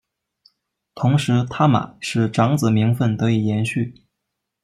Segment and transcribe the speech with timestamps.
[0.95, 4.03] 同时他玛使长子名份得以延续。